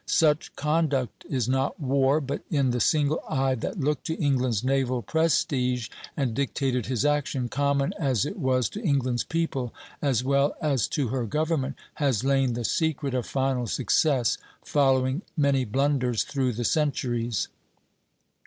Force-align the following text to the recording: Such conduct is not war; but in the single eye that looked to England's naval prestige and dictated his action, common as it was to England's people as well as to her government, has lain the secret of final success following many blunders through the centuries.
Such 0.07 0.55
conduct 0.55 1.25
is 1.29 1.47
not 1.47 1.79
war; 1.79 2.19
but 2.19 2.41
in 2.49 2.71
the 2.71 2.79
single 2.79 3.21
eye 3.29 3.53
that 3.53 3.79
looked 3.79 4.07
to 4.07 4.15
England's 4.15 4.63
naval 4.63 5.03
prestige 5.03 5.89
and 6.17 6.33
dictated 6.33 6.87
his 6.87 7.05
action, 7.05 7.49
common 7.49 7.93
as 7.99 8.25
it 8.25 8.39
was 8.39 8.67
to 8.69 8.81
England's 8.81 9.23
people 9.23 9.75
as 10.01 10.23
well 10.23 10.55
as 10.59 10.87
to 10.87 11.09
her 11.09 11.27
government, 11.27 11.75
has 12.01 12.23
lain 12.23 12.53
the 12.53 12.65
secret 12.65 13.13
of 13.13 13.27
final 13.27 13.67
success 13.67 14.39
following 14.65 15.21
many 15.37 15.65
blunders 15.65 16.23
through 16.23 16.53
the 16.53 16.65
centuries. 16.65 17.47